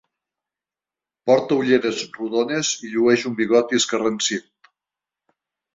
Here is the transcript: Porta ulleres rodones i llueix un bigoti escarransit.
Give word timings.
Porta 1.29 1.59
ulleres 1.63 2.01
rodones 2.17 2.73
i 2.89 2.91
llueix 2.95 3.27
un 3.33 3.39
bigoti 3.43 3.83
escarransit. 3.83 4.53